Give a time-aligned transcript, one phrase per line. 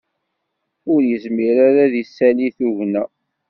[0.91, 3.03] Ur yezmir ara ad isali tugna.